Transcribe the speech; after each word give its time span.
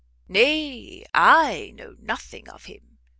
"Nay, 0.27 1.05
I 1.13 1.73
know 1.75 1.95
nothing 1.99 2.49
of 2.49 2.65
him! 2.65 2.97